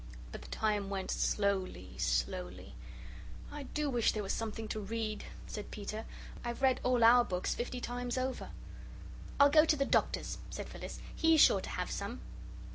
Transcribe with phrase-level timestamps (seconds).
[0.31, 2.73] But the time went slowly, slowly.
[3.51, 6.05] "I do wish there was something to read," said Peter.
[6.43, 8.49] "I've read all our books fifty times over."
[9.39, 12.21] "I'll go to the Doctor's," said Phyllis; "he's sure to have some."